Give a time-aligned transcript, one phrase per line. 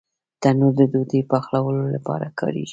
[0.41, 2.69] تنور د ډوډۍ پخولو لپاره کارېږي